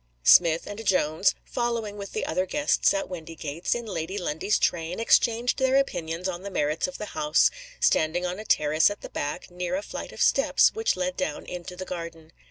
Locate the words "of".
6.87-6.97, 10.11-10.19